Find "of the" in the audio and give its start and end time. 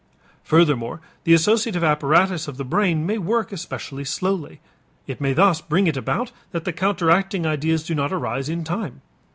2.47-2.65